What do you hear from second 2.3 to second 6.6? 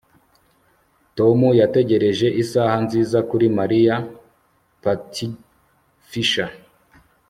isaha nziza kuri Mariya patgfisher